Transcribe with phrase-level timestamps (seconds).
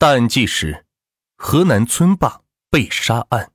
[0.00, 0.84] 大案纪实：
[1.36, 3.50] 河南村霸被杀案。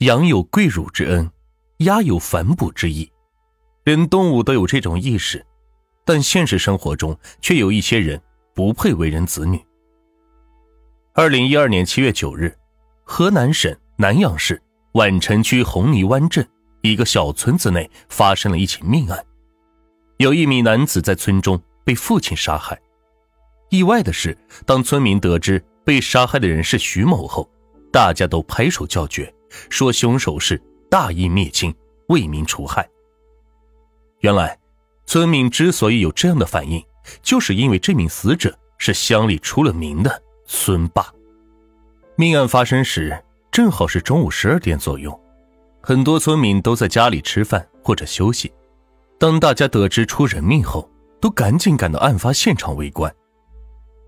[0.00, 1.30] 羊有跪乳之恩，
[1.78, 3.10] 鸭有反哺之意，
[3.84, 5.42] 连动物都有这种意识，
[6.04, 8.20] 但现实生活中却有一些人
[8.54, 9.58] 不配为人子女。
[11.14, 12.54] 二零一二年七月九日，
[13.04, 14.62] 河南省南阳市
[14.92, 16.46] 宛城区红泥湾镇
[16.82, 19.24] 一个小村子内发生了一起命案，
[20.18, 22.78] 有一名男子在村中被父亲杀害。
[23.68, 27.48] 意外的是，当村民得知被杀害的人是徐某后，
[27.92, 29.32] 大家都拍手叫绝，
[29.68, 31.74] 说凶手是大义灭亲、
[32.08, 32.88] 为民除害。
[34.20, 34.58] 原来，
[35.06, 36.82] 村民之所以有这样的反应，
[37.22, 41.12] 就是因为这名死者是乡里出了名的村霸。
[42.16, 45.20] 命案发生时正好是中午十二点左右，
[45.82, 48.52] 很多村民都在家里吃饭或者休息。
[49.18, 50.90] 当大家得知出人命后，
[51.20, 53.14] 都赶紧赶到案发现场围观。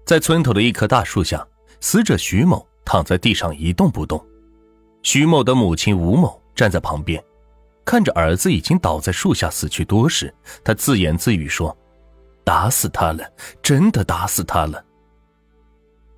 [0.08, 1.46] 在村头的一棵大树下，
[1.82, 4.18] 死者徐某躺在地上一动不动。
[5.02, 7.22] 徐某的母亲吴某站在旁边，
[7.84, 11.76] 看着儿子已经倒在树下死去多时，他自言自语说
[12.42, 13.22] ：“打死他了，
[13.60, 14.82] 真的打死他了。”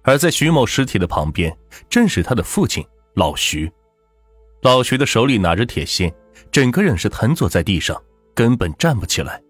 [0.07, 1.53] 而在徐某尸体的旁边，
[1.89, 3.69] 正是他的父亲老徐。
[4.63, 6.15] 老徐的手里拿着铁锨，
[6.53, 8.01] 整个人是瘫坐在地上，
[8.37, 9.43] 根本站不起来。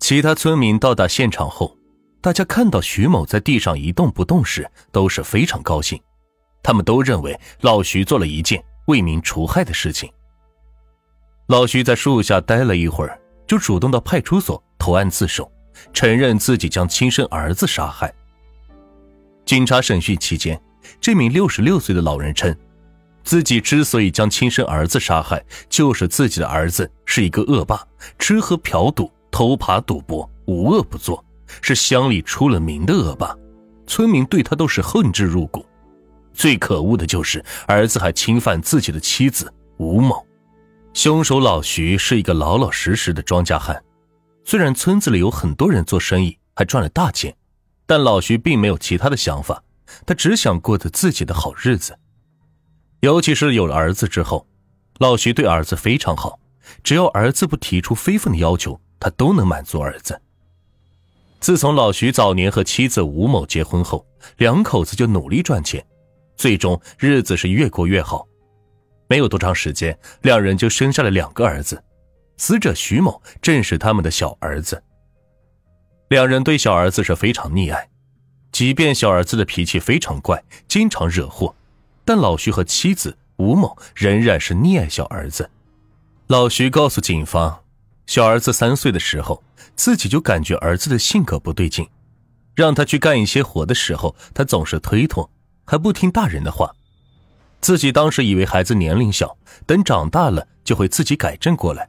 [0.00, 1.77] 其他村民到达现场后。
[2.20, 6.00] 大家看到徐某在地上一动不动时，都是非常高兴。
[6.62, 10.10] 他们都认为老徐做了一件为民除害的事情。
[11.46, 15.50] 老徐在树下待了一会儿，就主动到派出所投案自首，
[15.92, 18.12] 承认自己将亲生儿子杀害。
[19.46, 20.60] 警察审讯期间，
[21.00, 22.54] 这名六十六岁的老人称，
[23.22, 27.86] 自己之所以将亲生儿子杀害，就是自己的儿子是一个恶霸，
[28.18, 31.24] 吃喝嫖赌、偷爬赌博，无恶不作。
[31.62, 33.34] 是乡里出了名的恶霸，
[33.86, 35.64] 村民对他都是恨之入骨。
[36.32, 40.24] 最可恶的就是儿子还侵犯自己的妻子吴某。
[40.94, 43.82] 凶手老徐是一个老老实实的庄稼汉，
[44.44, 47.34] 虽然村子里有很多人做生意还赚了大钱，
[47.86, 49.62] 但老徐并没有其他的想法，
[50.06, 51.96] 他只想过着自己的好日子。
[53.00, 54.46] 尤其是有了儿子之后，
[54.98, 56.38] 老徐对儿子非常好，
[56.82, 60.20] 只要儿子不提出非分的要求，他都能满足儿子。
[61.40, 64.04] 自从老徐早年和妻子吴某结婚后，
[64.38, 65.84] 两口子就努力赚钱，
[66.36, 68.26] 最终日子是越过越好。
[69.08, 71.82] 没有多长时间，两人就生下了两个儿子。
[72.36, 74.82] 死者徐某正是他们的小儿子。
[76.08, 77.88] 两人对小儿子是非常溺爱，
[78.52, 81.54] 即便小儿子的脾气非常怪，经常惹祸，
[82.04, 85.48] 但老徐和妻子吴某仍然是溺爱小儿子。
[86.26, 87.60] 老徐告诉警方。
[88.06, 89.42] 小儿子三岁的时候，
[89.78, 91.88] 自己就感觉儿子的性格不对劲，
[92.56, 95.30] 让他去干一些活的时候，他总是推脱，
[95.64, 96.74] 还不听大人的话。
[97.60, 101.88] 自己当时以为孩子年龄小，等长大了就会自己改正过来。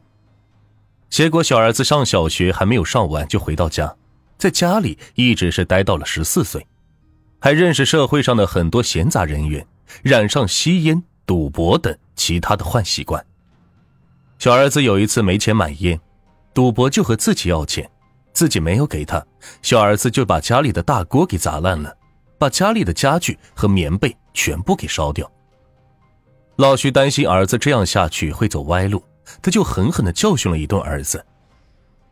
[1.09, 3.95] 结果小儿子上小学还没有上完就回到家，
[4.37, 6.67] 在家里一直是待到了十四岁，
[7.39, 9.65] 还认识社会上的很多闲杂人员，
[10.03, 13.25] 染上吸烟、赌博等其他的坏习惯。
[14.37, 15.99] 小儿子有一次没钱买烟。
[16.59, 17.89] 赌博就和自己要钱，
[18.33, 19.25] 自己没有给他，
[19.61, 21.95] 小儿子就把家里的大锅给砸烂了，
[22.37, 25.31] 把家里的家具和棉被全部给烧掉。
[26.57, 29.01] 老徐担心儿子这样下去会走歪路，
[29.41, 31.25] 他就狠狠的教训了一顿儿子。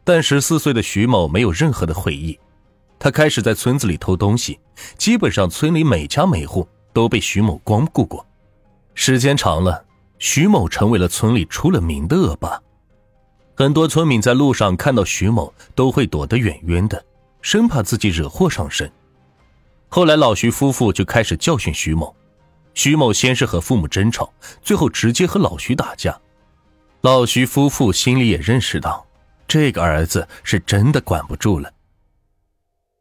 [0.05, 2.39] 但十四岁的徐某没有任何的悔意，
[2.97, 4.57] 他开始在村子里偷东西，
[4.97, 8.25] 基本上村里每家每户都被徐某光顾过。
[8.93, 9.83] 时间长了，
[10.19, 12.57] 徐某成为了村里出了名的恶霸。
[13.57, 17.03] 很多村民在路上看到徐某都会躲得远远的，
[17.41, 18.87] 生怕自己惹祸上身。
[19.87, 22.15] 后来老徐夫妇就开始教训徐某，
[22.75, 24.31] 徐某先是和父母争吵，
[24.61, 26.15] 最后直接和老徐打架。
[27.01, 29.03] 老徐夫妇心里也认识到，
[29.47, 31.73] 这个儿子是真的管不住了。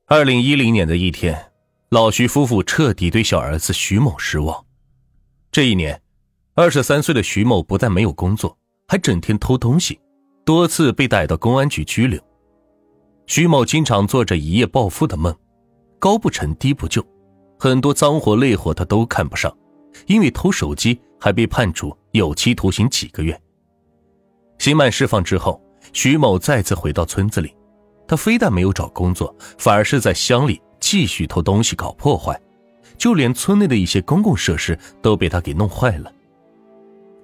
[0.07, 1.53] 二零一零年的一天，
[1.91, 4.65] 老徐夫妇彻底对小儿子徐某失望。
[5.53, 6.01] 这一年，
[6.55, 8.57] 二十三岁的徐某不但没有工作，
[8.89, 10.01] 还整天偷东西。
[10.47, 12.21] 多次被带到公安局拘留，
[13.27, 15.35] 徐某经常做着一夜暴富的梦，
[15.99, 17.05] 高不成低不就，
[17.59, 19.53] 很多脏活累活他都看不上，
[20.07, 23.37] 因为偷手机还被判处有期徒刑几个月。
[24.59, 25.61] 刑满释放之后，
[25.93, 27.53] 徐某再次回到村子里，
[28.07, 32.41] 他非但没有找工作，反而是在乡里继续偷东西搞破坏，
[32.97, 36.13] 就连村内的一些公共设施都被他给弄坏了。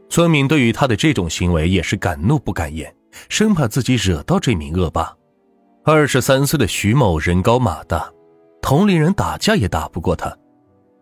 [0.08, 2.92] 村民对于他的这种行为也是敢怒不敢言。
[3.29, 5.14] 生怕自己惹到这名恶霸。
[5.85, 8.11] 二十三岁的徐某人高马大，
[8.61, 10.37] 同龄人打架也打不过他。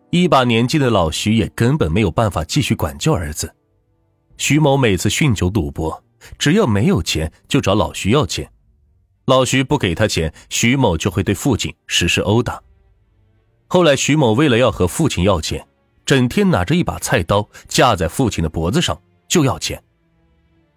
[0.09, 3.53] 一把年纪的老徐也根本没有办法继续管教儿子。
[4.37, 6.03] 徐某每次酗酒赌博，
[6.37, 8.51] 只要没有钱就找老徐要钱，
[9.25, 12.61] 老徐不给他钱，徐某就会对父亲实施殴打。
[13.67, 15.65] 后来，徐某为了要和父亲要钱，
[16.05, 18.99] 整天拿着一把菜刀架在父亲的脖子上
[19.29, 19.81] 就要钱。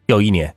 [0.07, 0.55] 有一年，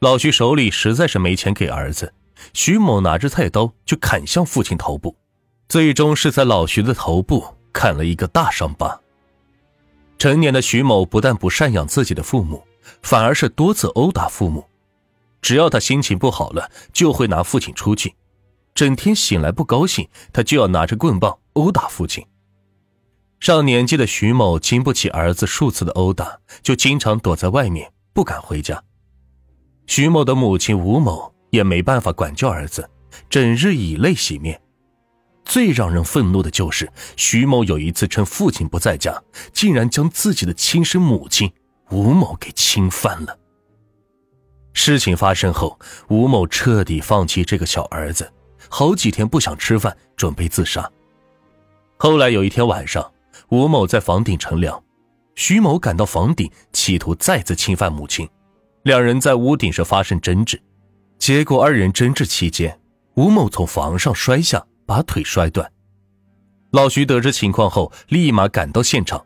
[0.00, 2.12] 老徐手里实在是没钱给儿子，
[2.52, 5.14] 徐某拿着菜刀就砍向父亲头部，
[5.68, 7.56] 最终是在老徐的头部。
[7.72, 9.00] 砍了一个大伤疤。
[10.18, 12.66] 成年的徐某不但不赡养自己的父母，
[13.00, 14.66] 反而是多次殴打父母。
[15.40, 18.12] 只要他心情不好了，就会拿父亲出气。
[18.74, 22.26] 整天醒来不高兴，他就要拿着棍棒殴打父亲。
[23.38, 28.82] 上年纪的徐某经不起儿子数次的殴打，就经常躲在外面，不敢回家。
[29.90, 32.88] 徐某的母亲吴某也没办法管教儿子，
[33.28, 34.60] 整日以泪洗面。
[35.44, 39.20] 最让人愤怒的就是徐某有一次趁父亲不在家，
[39.52, 41.52] 竟然将自己的亲生母亲
[41.90, 43.36] 吴某给侵犯了。
[44.72, 45.76] 事情发生后，
[46.08, 48.32] 吴某彻底放弃这个小儿子，
[48.68, 50.88] 好几天不想吃饭，准备自杀。
[51.96, 53.12] 后来有一天晚上，
[53.48, 54.80] 吴某在房顶乘凉，
[55.34, 58.28] 徐某赶到房顶，企图再次侵犯母亲，
[58.82, 60.60] 两人在屋顶上发生争执，
[61.18, 62.80] 结果二人争执期间，
[63.14, 64.64] 吴某从房上摔下。
[64.86, 65.70] 把腿摔断，
[66.72, 69.24] 老徐得知情况后，立马赶到现场，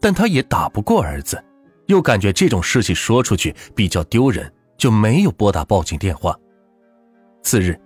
[0.00, 1.44] 但他也打不过儿子，
[1.84, 6.34] 又感觉这种事情说出去比较丢人，就没有拨打报警电话。
[7.42, 7.78] 次日，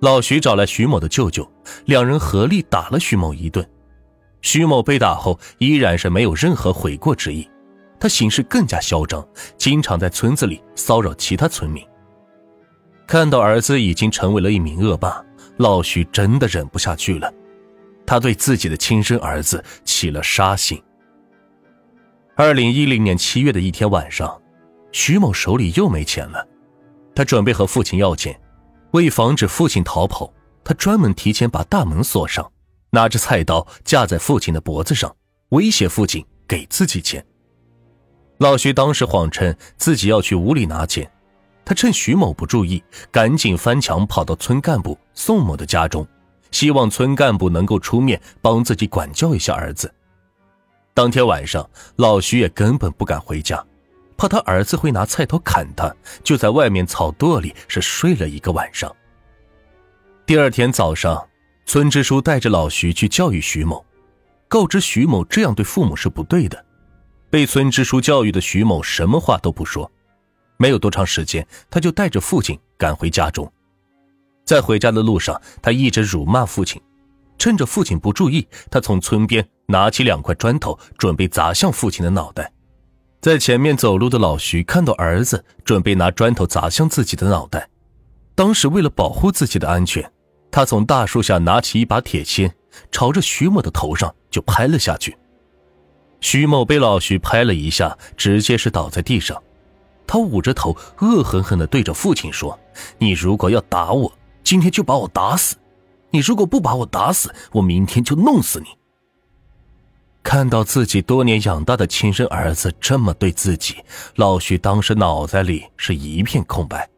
[0.00, 1.46] 老徐找来徐某的舅舅，
[1.84, 3.68] 两人合力打了徐某一顿。
[4.40, 7.46] 徐某被打后，依然是没有任何悔过之意，
[8.02, 9.24] 他行事更加嚣张，
[9.56, 11.86] 经常在村子里骚扰其他村民。
[13.06, 15.24] 看到儿子已经成为了一名恶霸。
[15.58, 17.32] 老徐真的忍不下去了，
[18.04, 20.82] 他对自己的亲生儿子起了杀心。
[22.34, 24.42] 二零一零年七月的一天晚上，
[24.90, 26.44] 徐某手里又没钱了，
[27.14, 28.36] 他准备和父亲要钱。
[28.90, 30.34] 为防止父亲逃跑，
[30.64, 32.50] 他专门提前把大门锁上，
[32.90, 35.14] 拿着菜刀架在父亲的脖子上，
[35.50, 37.24] 威胁父亲给自己钱。
[38.42, 41.08] 老徐当时谎称自己要去屋里拿钱。
[41.64, 46.04] 他趁徐某不注意，赶紧翻墙跑到村干部宋某的家中，
[46.50, 49.94] 希望村干部能够出面帮自己管教一下儿子。
[50.92, 53.64] 当天晚上，老徐也根本不敢回家，
[54.16, 58.92] 怕他儿子会拿菜刀砍他，就在外面草垛里是睡了一个晚上。
[60.26, 61.24] 第二天早上，
[61.64, 63.86] 村支书带着老徐去教育徐某，
[64.48, 66.66] 告知徐某这样对父母是不对的。
[67.32, 69.90] 被村支书教育的徐某什么话都不说。
[70.58, 73.50] 没有多长时间，他就带着父亲赶回家中。
[74.44, 76.78] 在回家的路上，他一直辱骂父亲。
[77.38, 82.52] 趁着父亲不注意，他从村边拿起两块砖头，准备砸向父亲的脑袋。
[83.22, 87.66] 在前面走路的老徐看到儿子准备拿砖头砸向自己的脑袋，
[88.34, 90.12] 当时为了保护自己的安全，
[90.50, 92.52] 他从大树下拿起一把铁锨，
[92.90, 95.16] 朝着徐某的头上就拍了下去。
[96.22, 99.42] 徐某被老徐拍了一下，直接是倒在地上。
[100.06, 102.58] 他捂着头，恶狠狠地对着父亲说
[102.96, 104.10] ：“你如果要打我，
[104.42, 105.56] 今天就把我打死；
[106.10, 108.68] 你如果不把我打死，我明天就弄死你。”
[110.22, 113.76] 看到自己多年养大的亲生儿子这么对自己，
[114.14, 116.88] 老徐当时脑袋里是一片空白。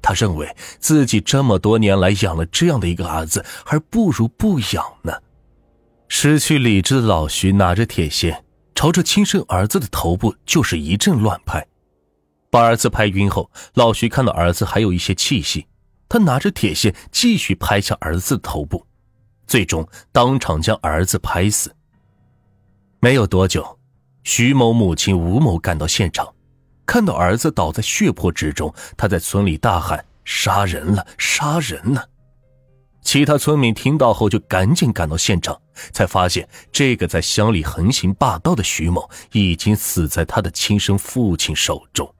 [0.00, 0.48] 他认为
[0.78, 5.12] 自己这么多年来养了这样的一个儿子，还不如不养呢。
[6.08, 8.34] 失去理智的老徐拿着铁锨，
[8.76, 11.66] 朝着亲生儿子的头部就是一阵乱拍。
[12.50, 15.66] 把儿子拍晕后，老徐看到儿子还有一些气息，
[16.10, 18.86] 他拿着铁锨继续拍向儿子的头部，
[19.46, 21.74] 最终当场将儿子拍死。
[23.00, 23.78] 没有多久，
[24.24, 26.34] 徐某母亲吴某赶到现场，
[26.84, 32.06] 看到儿子倒在血泊之中，他在村里大喊：“杀人了，杀人了！”
[33.00, 35.58] 其他村民听到后就赶紧赶到现场，
[35.92, 42.12] 才发现这个在乡里横行霸道的徐某已经死在他的亲生父亲手中。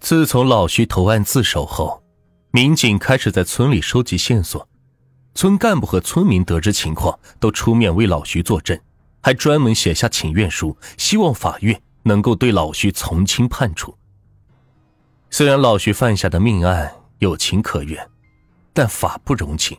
[0.00, 2.02] 自从老徐投案自首后，
[2.50, 4.68] 民警开始在村里收集线索。
[5.34, 8.78] 村干部和村民得知情况，都出面为老徐作证，
[9.22, 13.96] 还专门写下请愿书，希望法院能够对老徐从轻判处。
[15.30, 18.06] 虽然老徐犯下的命案有情可原，
[18.74, 19.78] 但法不容情。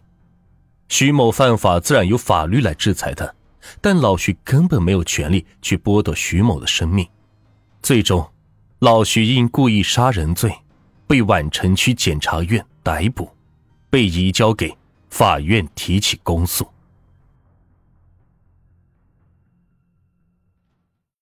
[0.96, 3.34] 徐某犯法，自然由法律来制裁他，
[3.82, 7.10] 但老徐根本没有权利去剥夺徐某的生命。
[7.82, 8.24] 最终。
[8.78, 10.54] 老徐因故意杀人罪，
[11.08, 13.28] 被宛城区检察院逮捕，
[13.90, 14.78] 被移交给
[15.10, 16.68] 法院提起公诉。